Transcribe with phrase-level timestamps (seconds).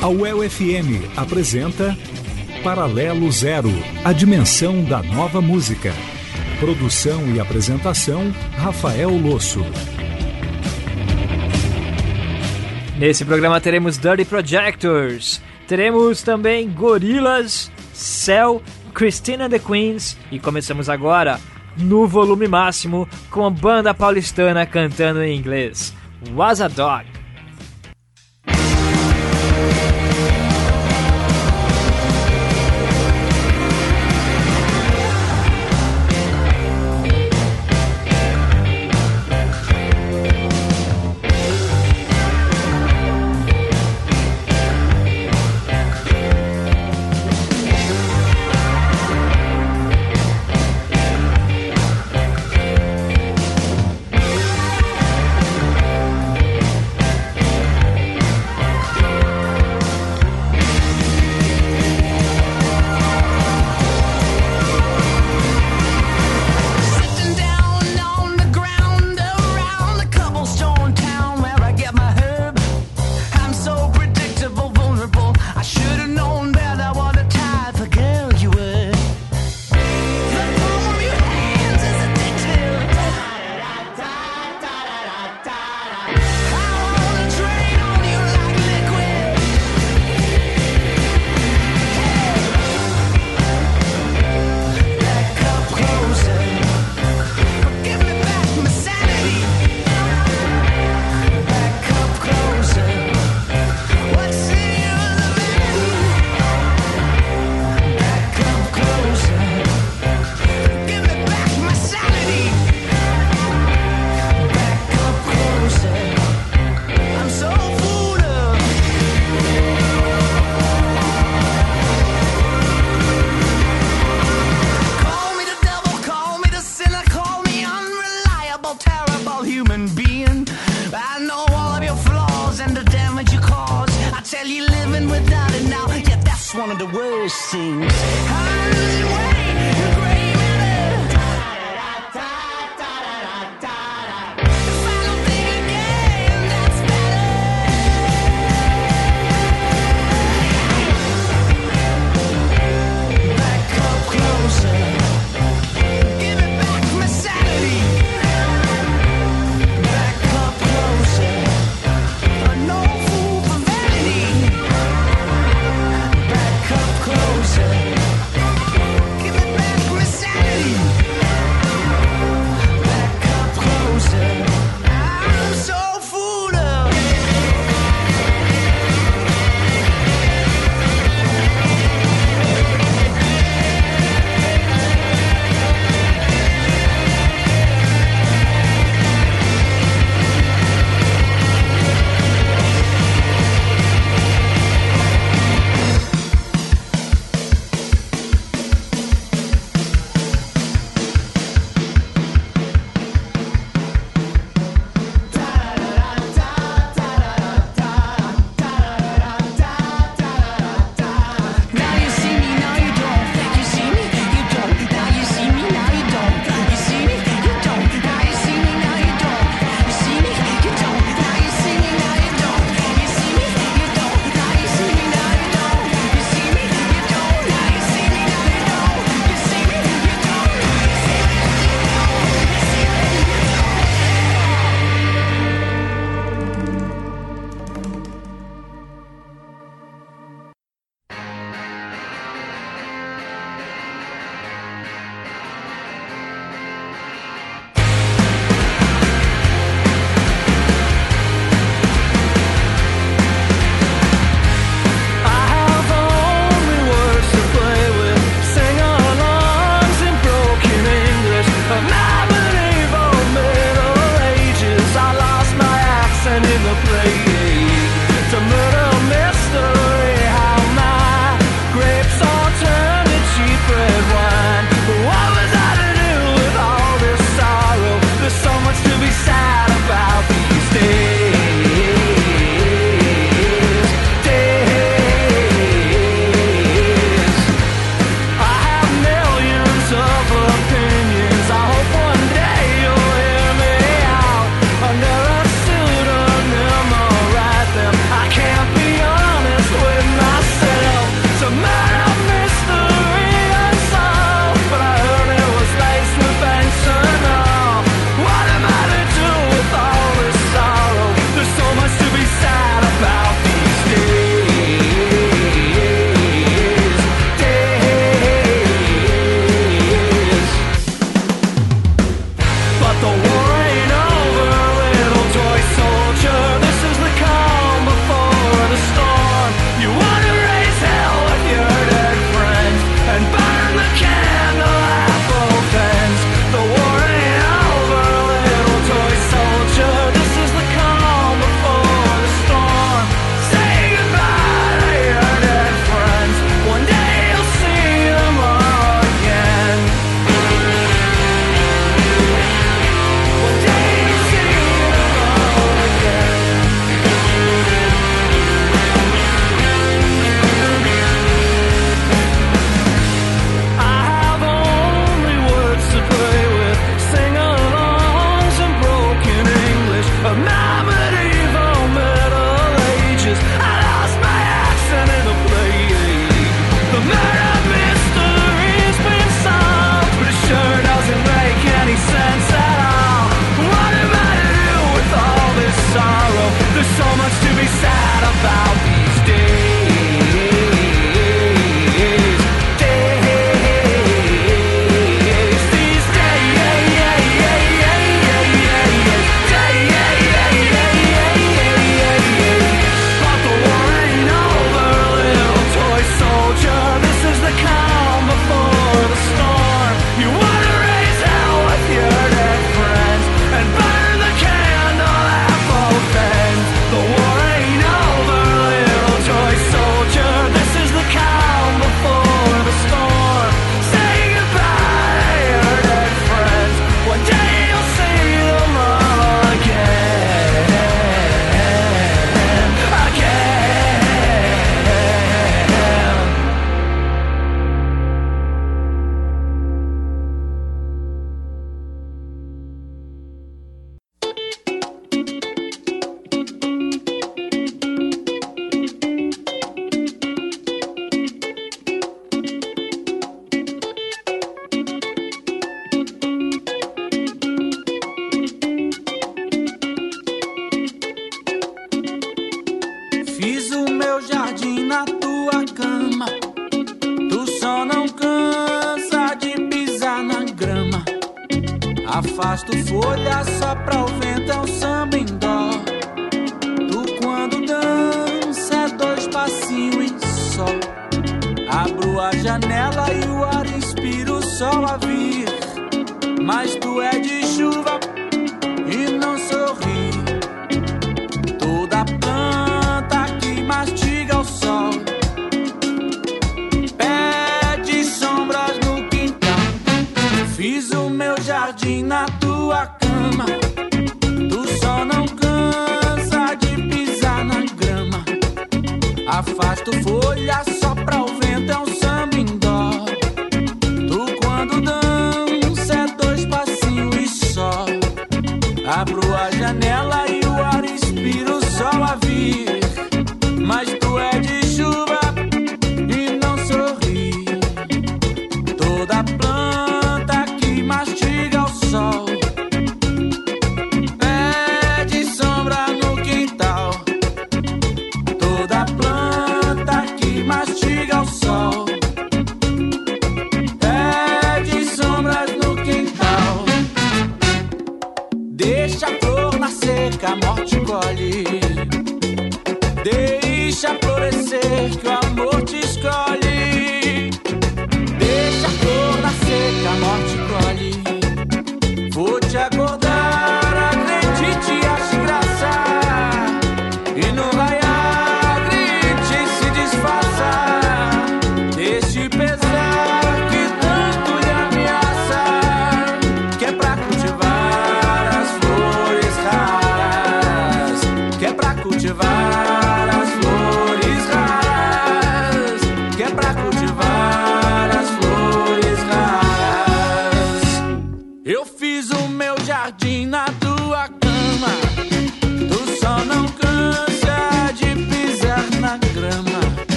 [0.00, 1.94] A UEL FM apresenta
[2.62, 3.70] Paralelo Zero,
[4.04, 5.92] a dimensão da nova música.
[6.58, 9.60] Produção e apresentação, Rafael Losso.
[12.98, 18.62] Nesse programa teremos Dirty Projectors, teremos também Gorillaz, Cell,
[18.98, 21.38] Christina the Queens e começamos agora
[21.76, 25.94] no volume máximo com a banda paulistana cantando em inglês,
[26.34, 27.17] Was a Dog.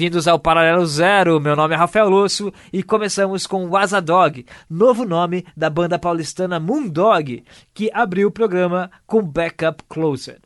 [0.00, 1.38] Bem-vindos ao Paralelo Zero.
[1.38, 6.58] Meu nome é Rafael Lúcio e começamos com o Dog, novo nome da banda paulistana
[6.58, 10.38] Moondog, que abriu o programa com Backup Closer.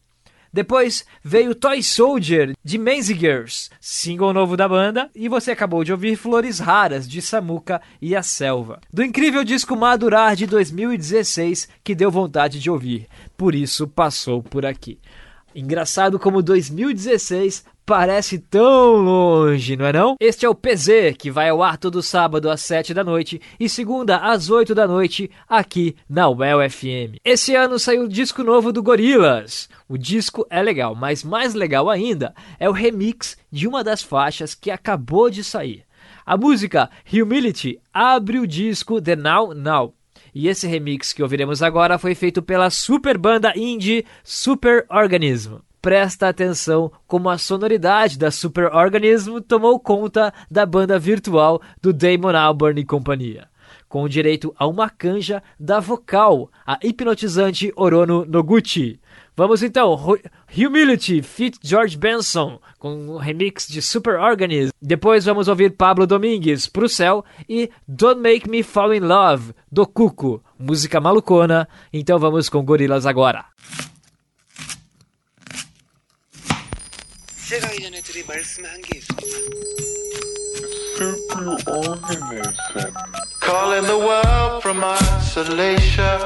[0.52, 6.16] Depois veio Toy Soldier de Menzingers, single novo da banda, e você acabou de ouvir
[6.16, 12.10] Flores Raras de Samuca e a Selva, do incrível disco Madurar de 2016 que deu
[12.10, 13.06] vontade de ouvir,
[13.36, 14.98] por isso passou por aqui.
[15.54, 20.16] Engraçado como 2016 parece tão longe, não é não?
[20.18, 23.68] Este é o PZ, que vai ao ar todo sábado às 7 da noite e
[23.68, 27.18] segunda às 8 da noite aqui na UEL FM.
[27.24, 29.68] Esse ano saiu o disco novo do Gorilas.
[29.88, 34.54] O disco é legal, mas mais legal ainda é o remix de uma das faixas
[34.54, 35.84] que acabou de sair.
[36.24, 39.94] A música Humility abre o disco The Now Now.
[40.34, 46.30] E esse remix que ouviremos agora foi feito pela super banda indie Super Organismo presta
[46.30, 52.80] atenção como a sonoridade da Super Organism tomou conta da banda virtual do Damon Albarn
[52.80, 53.48] e companhia.
[53.86, 58.98] Com direito a uma canja da vocal, a hipnotizante Orono Noguchi.
[59.36, 59.94] Vamos então,
[60.56, 64.70] Humility, Fit George Benson, com um remix de Super Organism.
[64.80, 69.86] Depois vamos ouvir Pablo Domingues, Pro Céu, e Don't Make Me Fall in Love, do
[69.86, 71.68] Cuco, música malucona.
[71.92, 73.44] Então vamos com Gorilas agora.
[77.47, 79.37] 제가 이전에 말씀한 게 있습니다.
[80.99, 82.93] Superorganism.
[83.39, 86.19] Calling the world from isolation.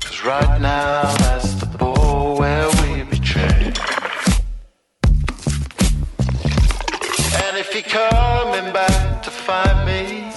[0.00, 3.72] Cause right now that's the ball where we betray.
[7.44, 10.32] And if you're coming back to find me,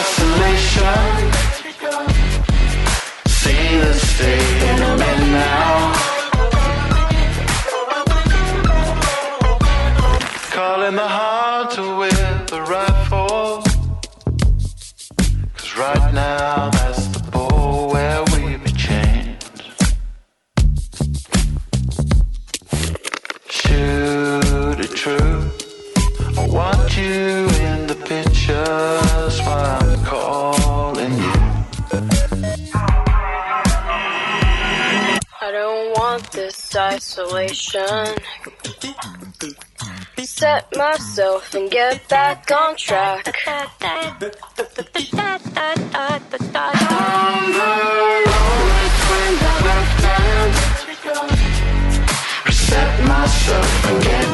[0.00, 1.32] Isolation.
[3.26, 4.59] See the state
[40.60, 43.24] Set myself and get back on track.
[52.44, 54.29] Reset myself and get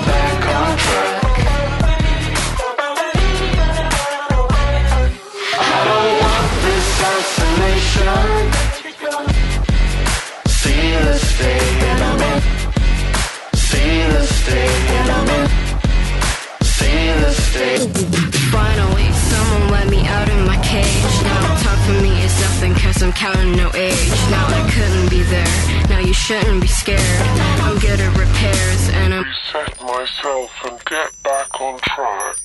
[26.26, 26.98] shouldn't be scared.
[26.98, 32.36] I'm good at repairs and I'm Reset myself and get back on track.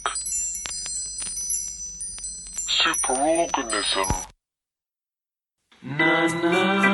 [2.69, 4.27] Superorganism.
[5.83, 6.90] Chorou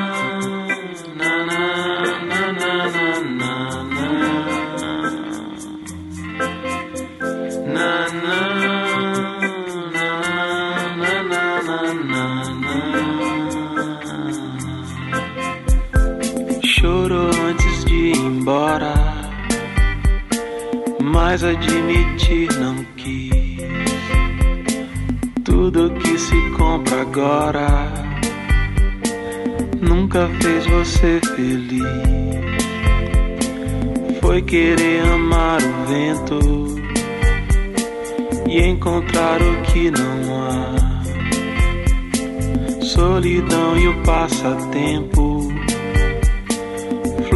[21.37, 23.31] mas admitir não quis.
[25.43, 27.67] Tudo que se compra agora
[29.79, 31.83] nunca fez você feliz.
[34.21, 36.39] Foi querer amar o vento
[38.49, 40.77] e encontrar o que não há.
[42.81, 45.36] Solidão e o passatempo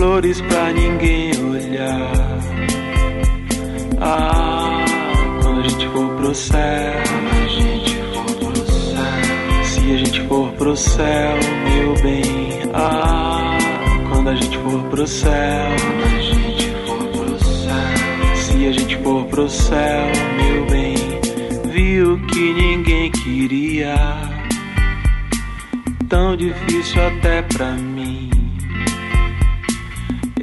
[0.02, 2.12] flores pra ninguém olhar.
[4.00, 4.84] Ah,
[5.44, 9.64] quando a gente for pro céu, a gente for pro céu.
[9.64, 11.38] Se a gente for pro céu,
[11.70, 12.24] meu bem.
[12.74, 13.60] Ah,
[14.12, 18.36] quando a gente for pro céu, a gente for pro céu.
[18.38, 20.96] Se a gente for pro céu, meu bem.
[21.72, 23.96] Viu que ninguém queria.
[26.10, 28.21] Tão difícil até pra mim.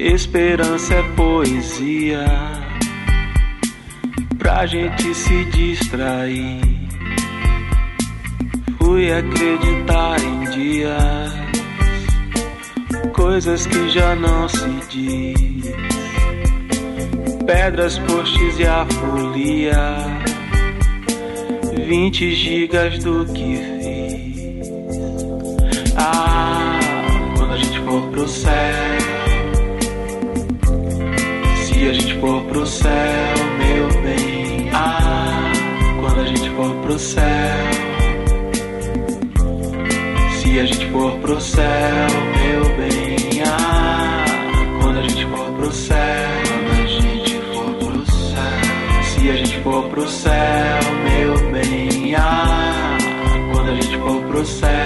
[0.01, 2.23] Esperança é poesia
[4.37, 6.61] pra gente se distrair.
[8.77, 11.33] Fui acreditar em dias,
[13.11, 15.73] coisas que já não se diz.
[17.45, 19.97] Pedras, postes e a folia,
[21.85, 23.78] 20 gigas do que
[32.19, 34.69] for pro céu, meu bem.
[34.73, 35.51] Ah,
[36.01, 37.89] quando a gente for pro céu.
[40.39, 44.25] Se a gente for pro céu, meu bem, ah,
[44.81, 45.97] quando a gente for pro céu,
[46.67, 49.03] quando a gente for pro céu.
[49.03, 52.97] Se a gente for pro céu, meu bem, ah,
[53.53, 54.78] quando a gente for pro céu,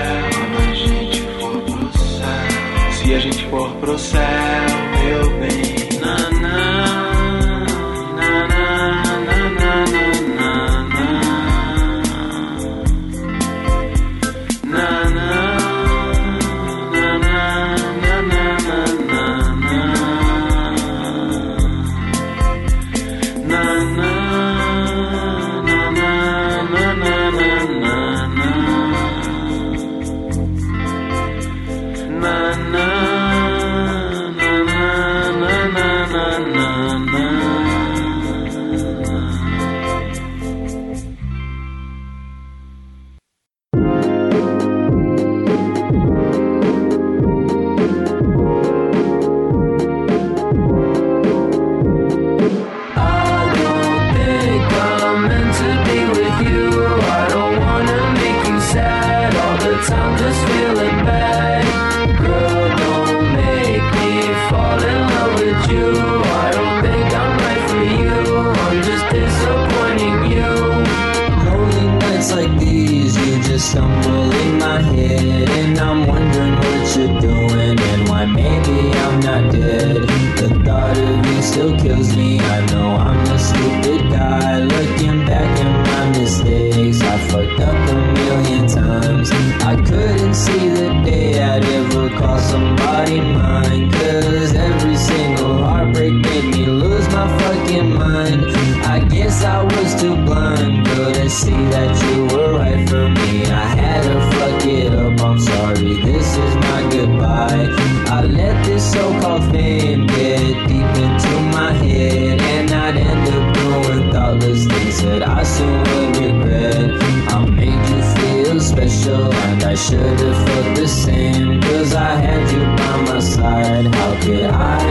[108.94, 115.28] so-called fame get deep into my head, and I'd end up doing thoughtless things that
[115.28, 117.02] I soon would regret.
[117.34, 122.44] I made you feel special, and I should have felt the same, cause I had
[122.54, 123.86] you by my side.
[123.96, 124.83] How could I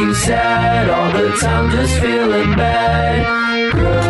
[0.00, 4.09] you sad all the time, just feeling bad.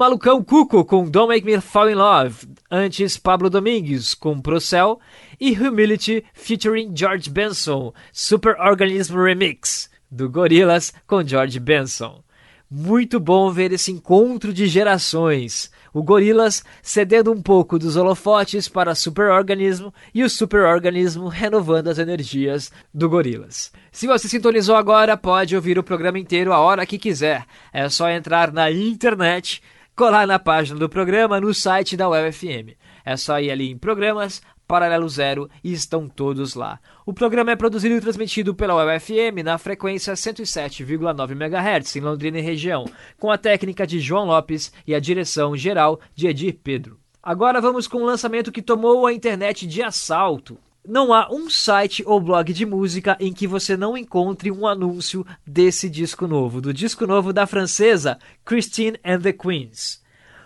[0.00, 4.98] Malucão Cuco com Don't Make Me Fall in Love, antes Pablo Domingues com Procel
[5.38, 12.24] e Humility featuring George Benson, Super Organism Remix, do Gorillaz com George Benson.
[12.70, 15.70] Muito bom ver esse encontro de gerações.
[15.92, 21.88] O Gorillaz cedendo um pouco dos holofotes para Super Organismo e o Super Organismo renovando
[21.88, 23.70] as energias do Gorillaz.
[23.92, 27.44] Se você sintonizou agora, pode ouvir o programa inteiro a hora que quiser.
[27.70, 29.60] É só entrar na internet,
[30.00, 32.74] colar na página do programa no site da UFM.
[33.04, 36.80] É só ir ali em programas, Paralelo Zero e estão todos lá.
[37.04, 42.40] O programa é produzido e transmitido pela UFM na frequência 107,9 MHz em Londrina e
[42.40, 42.86] região,
[43.18, 46.98] com a técnica de João Lopes e a direção geral de Edir Pedro.
[47.22, 50.56] Agora vamos com um lançamento que tomou a internet de assalto.
[50.86, 55.26] Não há um site ou blog de música em que você não encontre um anúncio
[55.46, 60.02] desse disco novo, do disco novo da francesa Christine and the Queens.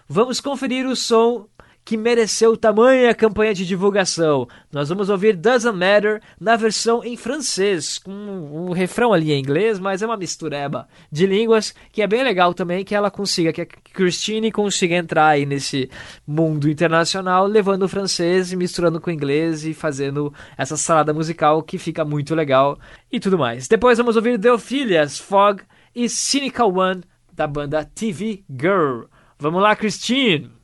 [0.08, 1.46] Vamos conferir o som
[1.84, 4.48] que mereceu tamanha campanha de divulgação.
[4.72, 9.78] Nós vamos ouvir Doesn't Matter na versão em francês, com um refrão ali em inglês,
[9.78, 13.60] mas é uma mistureba de línguas que é bem legal também que ela consiga, que
[13.60, 15.90] a Christine consiga entrar aí nesse
[16.26, 21.62] mundo internacional, levando o francês e misturando com o inglês e fazendo essa salada musical
[21.62, 22.78] que fica muito legal
[23.12, 23.68] e tudo mais.
[23.68, 25.62] Depois vamos ouvir Delphilias, Fog
[25.94, 29.02] e Cynical One da banda TV Girl.
[29.38, 30.63] Vamos lá, Christine!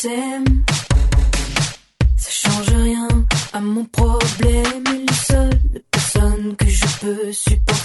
[0.00, 0.08] Ça
[2.16, 3.06] change rien
[3.52, 4.84] à mon problème.
[4.94, 5.60] Et les seules
[5.90, 7.79] personnes que je peux supporter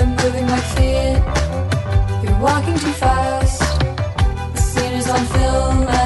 [0.00, 0.16] I'm.
[2.22, 3.60] You're walking too fast.
[4.54, 5.99] The scene is on film.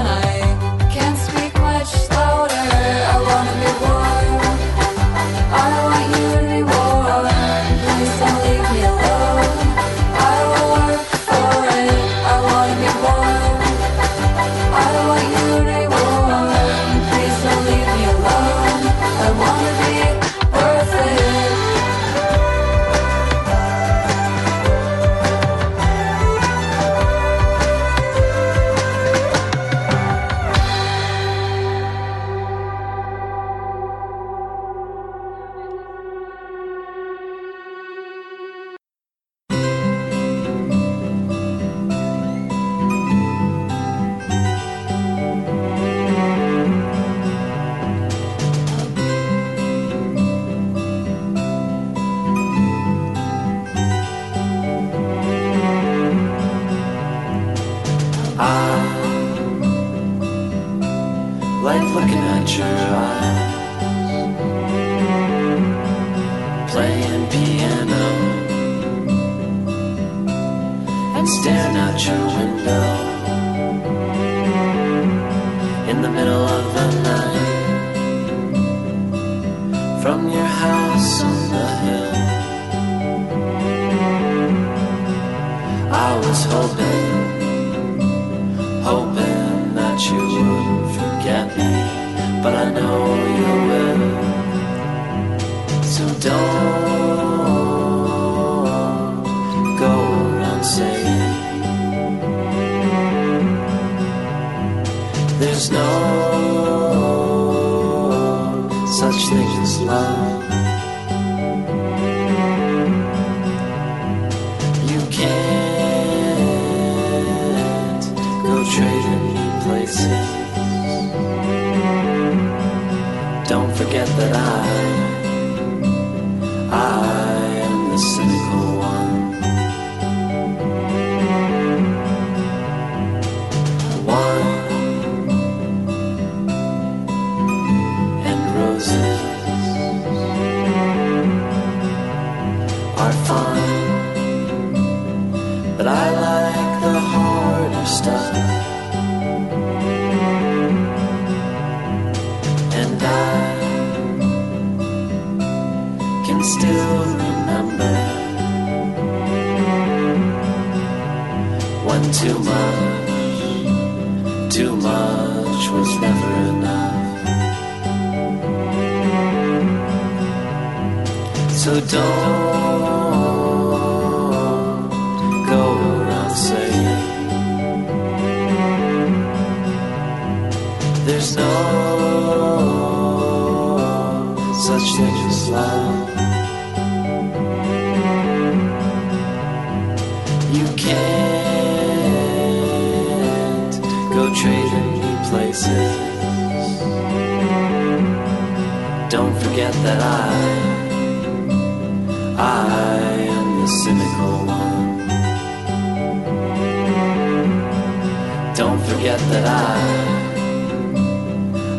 [105.44, 106.23] there's no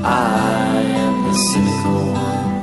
[0.08, 2.54] I am the cynical one.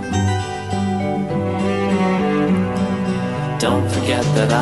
[3.58, 4.56] Don't forget that I,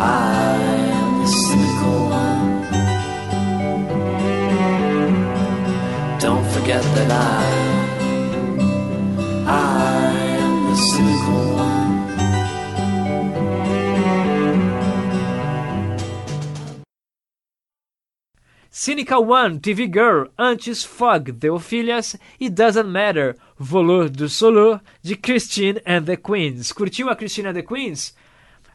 [0.00, 0.02] I
[0.98, 2.50] am the cynical one.
[6.18, 7.14] Don't forget that I,
[9.46, 9.85] I.
[18.86, 25.80] Cynical One, TV Girl, antes Fog, Theophilus e Doesn't Matter, Volor do Solor, de Christine
[25.84, 26.70] and the Queens.
[26.70, 28.14] Curtiu a Christine and the Queens?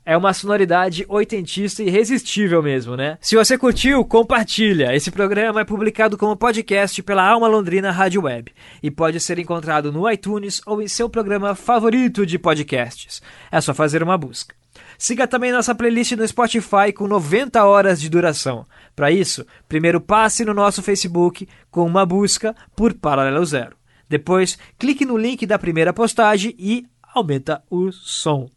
[0.06, 3.18] É uma sonoridade oitentista e irresistível mesmo, né?
[3.22, 4.94] Se você curtiu, compartilha.
[4.94, 8.52] Esse programa é publicado como podcast pela Alma Londrina Rádio Web
[8.84, 13.22] e pode ser encontrado no iTunes ou em seu programa favorito de podcasts.
[13.50, 14.54] É só fazer uma busca.
[14.98, 18.68] Siga também nossa playlist no Spotify com 90 horas de duração.
[18.96, 23.76] Para isso, primeiro passe no nosso Facebook com uma busca por Paralelo Zero.
[24.10, 28.50] Depois, clique no link da primeira postagem e aumenta o som.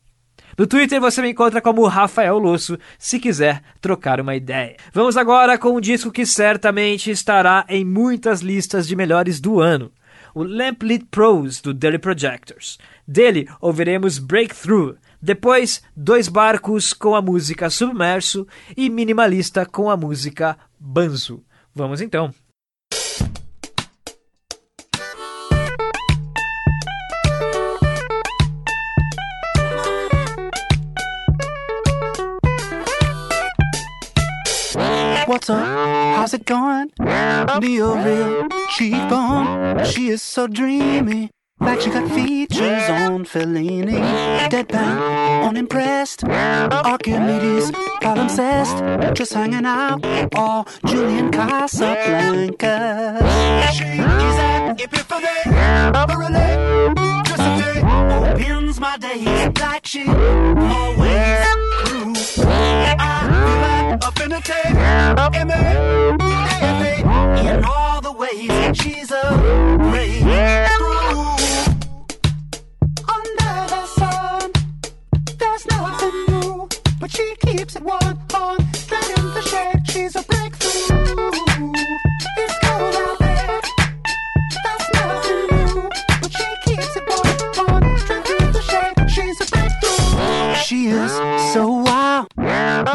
[0.56, 4.76] No Twitter você me encontra como Rafael Losso, se quiser trocar uma ideia.
[4.92, 9.90] Vamos agora com um disco que certamente estará em muitas listas de melhores do ano.
[10.32, 12.78] O Lamplit Pros do Dirty Projectors.
[13.06, 20.54] Dele ouviremos Breakthrough, depois Dois Barcos com a música Submerso e Minimalista com a música
[20.78, 21.42] Banzo.
[21.74, 22.30] Vamos então.
[35.26, 35.56] What's up?
[35.56, 36.90] How's it going?
[37.00, 37.96] Real
[38.76, 39.86] cheekbone.
[39.86, 41.33] She is so dreamy.
[41.60, 44.00] Like she got features on Fellini.
[44.50, 46.24] Deadpan, unimpressed.
[46.24, 47.70] Archimedes,
[48.02, 49.14] palimpsest.
[49.14, 50.04] Just hanging out.
[50.36, 53.20] Or Julian Casablanca.
[53.72, 55.26] She is an epiphany.
[55.46, 56.92] A relay.
[57.24, 57.80] Just a day
[58.32, 61.46] opens my days like she always
[61.84, 62.14] grew.
[62.46, 62.96] I
[63.30, 64.62] feel like affinity.
[65.40, 66.90] M-A-M-A.
[67.48, 69.24] In all the ways she's a.
[70.24, 71.43] Under
[75.54, 78.56] there's nothing new, but she keeps it one on.
[78.88, 81.70] Dragging the shade, she's a breakthrough.
[82.36, 83.60] It's cold out there.
[84.64, 85.88] There's nothing new,
[86.20, 87.08] but she keeps it
[87.58, 87.80] on.
[88.06, 90.54] Dragging the shade, she's a breakthrough.
[90.64, 91.12] She is
[91.52, 92.28] so wild,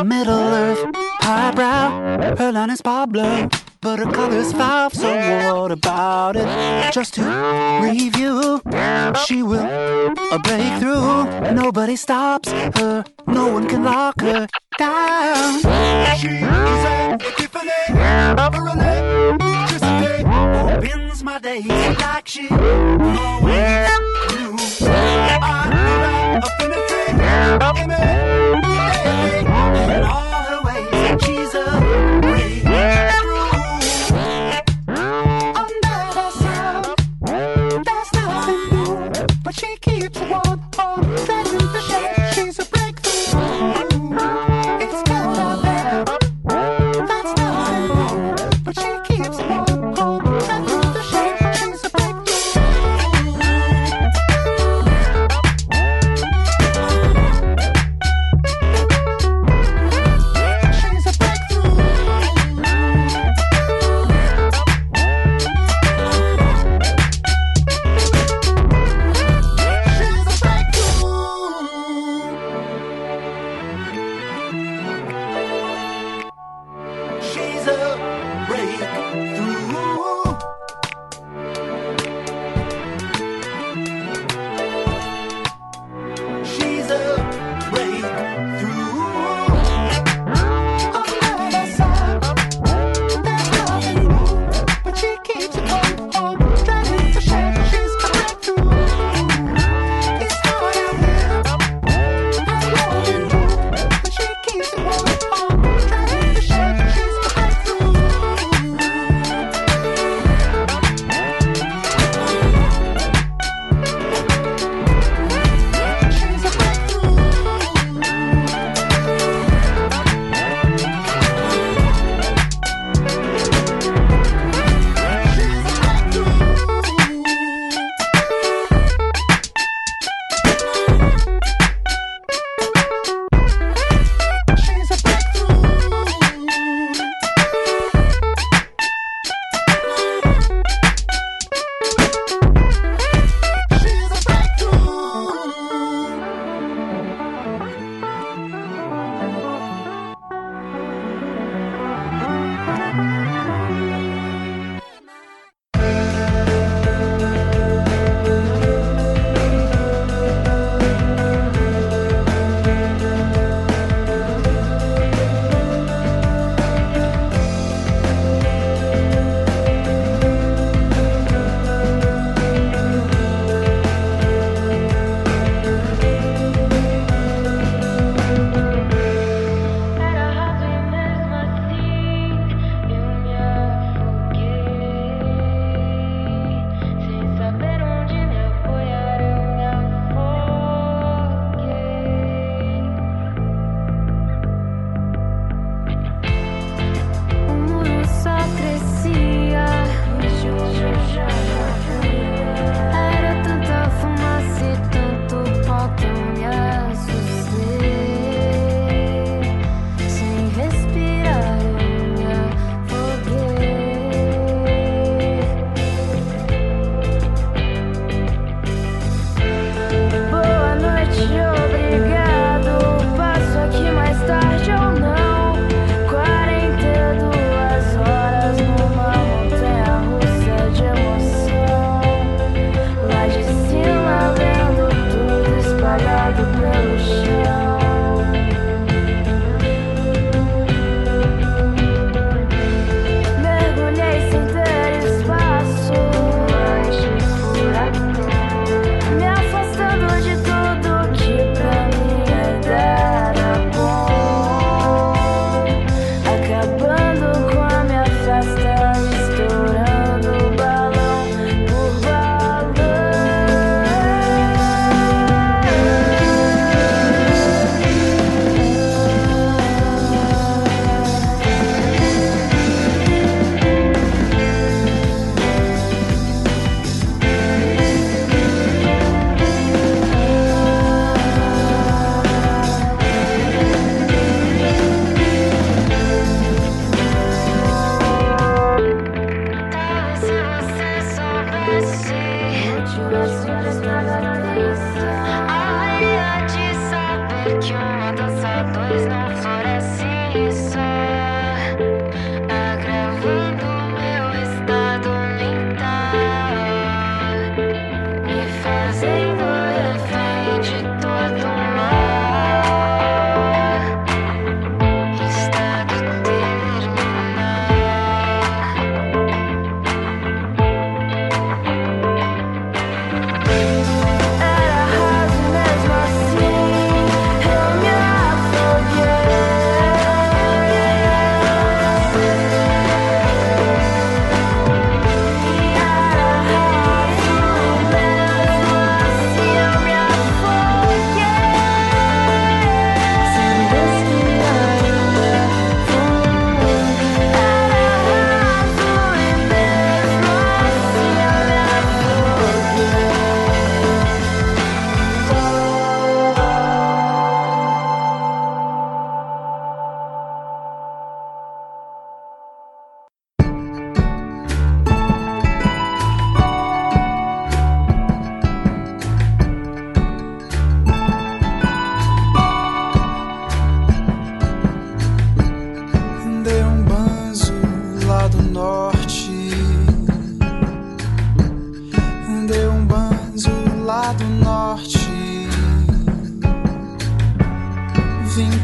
[0.05, 0.85] Middle Earth,
[1.21, 2.35] highbrow.
[2.35, 3.47] Her line is Pablo.
[3.81, 5.07] But her color's five, so
[5.53, 6.45] what about it?
[6.93, 7.21] Just to
[7.81, 8.61] review,
[9.25, 9.63] she will
[10.31, 11.53] a breakthrough.
[11.53, 15.61] Nobody stops her, no one can lock her down.
[16.17, 17.71] She is an epiphany,
[19.39, 20.25] electricity.
[20.25, 23.89] Opens my days like she always
[24.29, 24.57] knew.
[24.81, 28.38] I feel like affinity, M-A-M-A.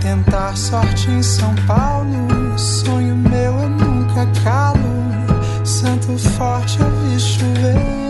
[0.05, 2.59] Tentar sorte em São Paulo.
[2.59, 4.79] Sonho meu eu nunca calo.
[5.63, 8.05] Santo forte eu vi chover.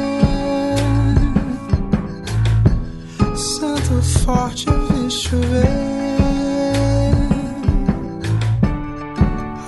[3.33, 5.95] Santo forte eu vi chover.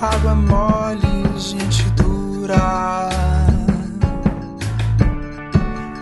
[0.02, 3.08] Água mole, gente dura.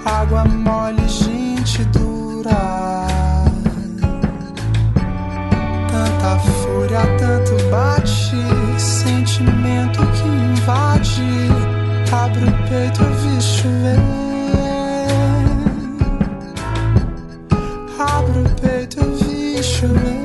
[0.04, 3.05] Água mole, gente dura.
[7.46, 8.36] Tanto bate.
[8.78, 11.22] Sentimento que invade.
[12.12, 13.98] Abre o peito, eu vi chover.
[17.98, 20.15] Abre o peito, eu vi chover.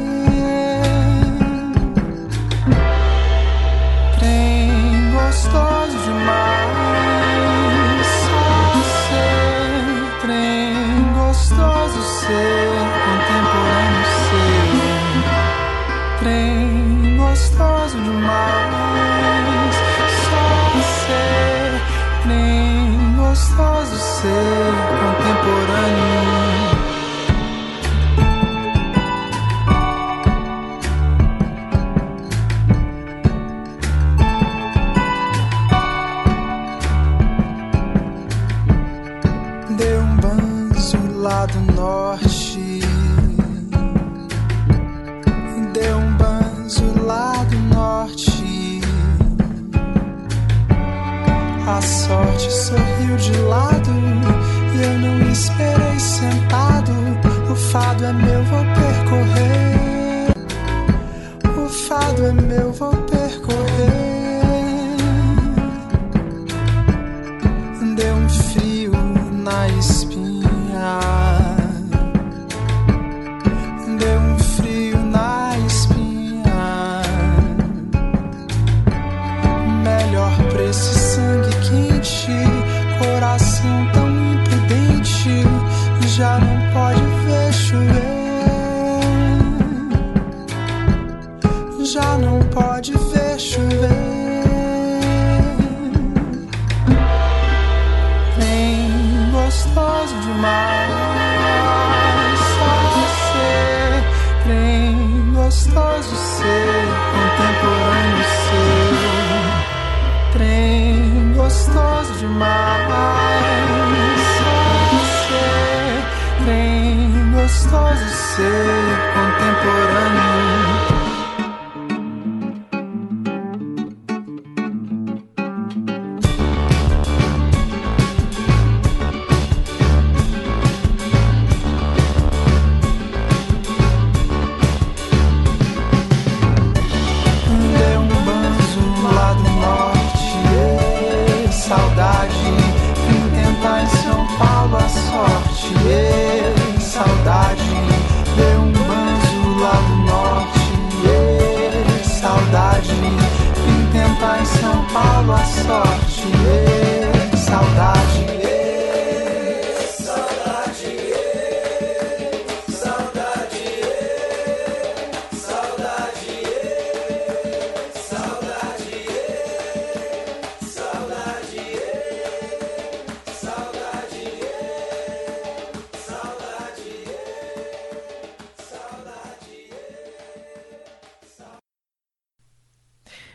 [52.42, 53.92] Sorte sorriu de lado
[54.74, 56.92] e eu não esperei sentado.
[57.52, 59.41] O fado é meu, vou percorrer.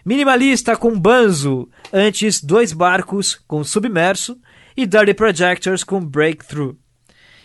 [0.06, 4.38] Minimalista com Banzo, antes Dois Barcos com Submerso
[4.76, 6.76] e Dirty Projectors com Breakthrough.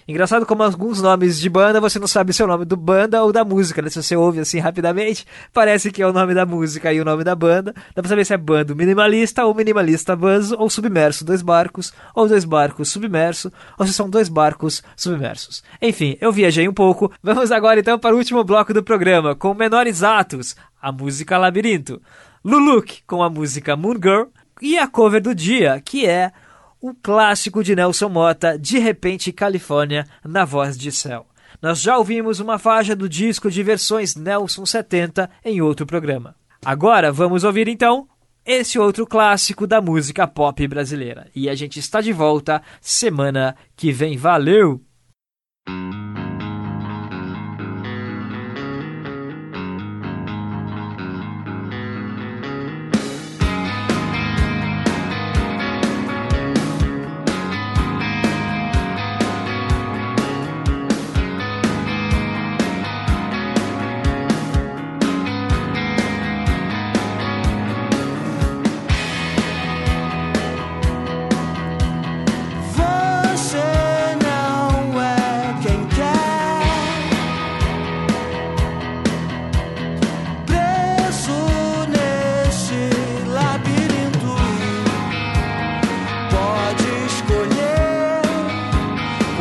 [0.07, 3.23] Engraçado como alguns nomes de banda você não sabe se é o nome do banda
[3.23, 3.89] ou da música, né?
[3.89, 7.23] Se você ouve assim rapidamente, parece que é o nome da música e o nome
[7.23, 7.73] da banda.
[7.95, 12.27] Dá pra saber se é bando minimalista ou minimalista banzo ou submerso dois barcos ou
[12.27, 15.63] dois barcos submerso ou se são dois barcos submersos.
[15.81, 17.11] Enfim, eu viajei um pouco.
[17.23, 21.99] Vamos agora então para o último bloco do programa com Menores Atos, a música Labirinto.
[22.43, 24.23] Luluk com a música Moon Girl
[24.61, 26.31] e a cover do dia, que é
[26.81, 31.27] o clássico de Nelson Mota, De Repente Califórnia, na voz de Céu.
[31.61, 36.35] Nós já ouvimos uma faixa do disco de versões Nelson 70 em outro programa.
[36.65, 38.07] Agora vamos ouvir então
[38.43, 41.29] esse outro clássico da música pop brasileira.
[41.35, 44.17] E a gente está de volta semana que vem.
[44.17, 44.81] Valeu!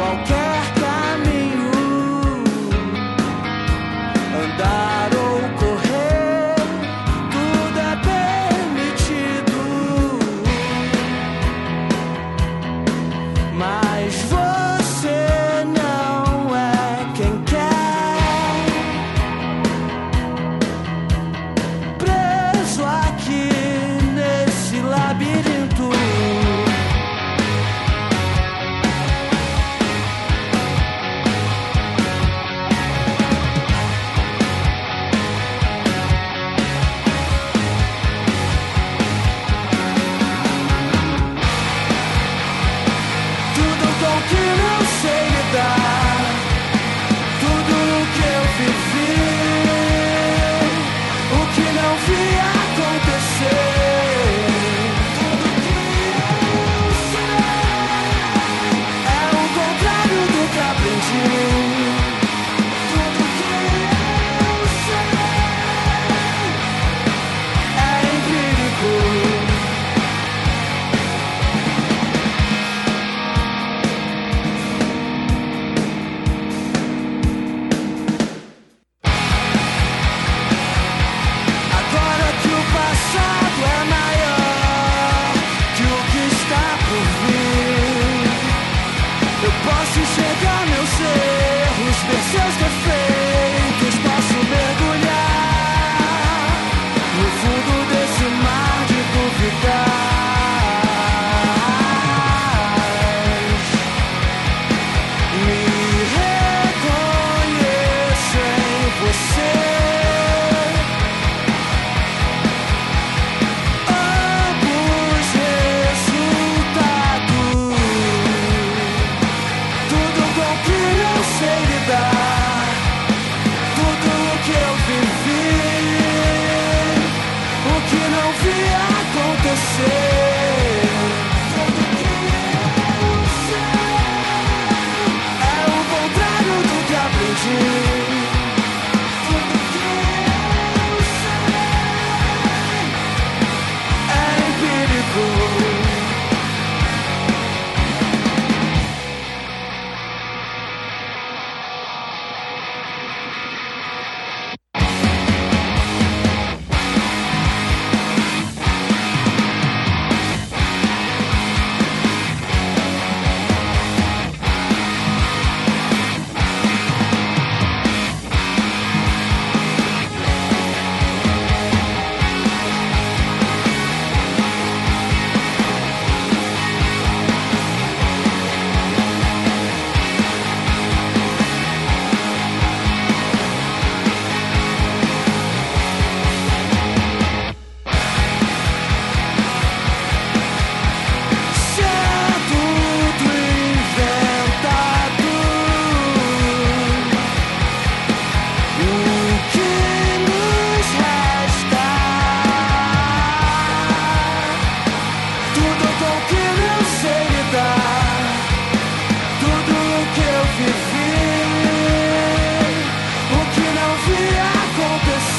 [0.01, 0.40] won't get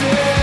[0.02, 0.41] say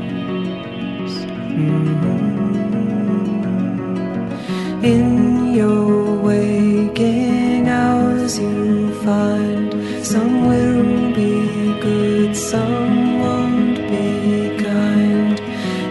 [4.83, 9.73] in your waking hours you find
[10.05, 15.39] some will be good some won't be kind.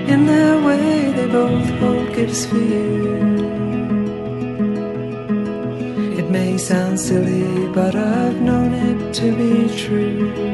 [0.09, 2.95] In their way they both hold gifts for you
[6.19, 10.54] it may sound silly but i've known it to be true.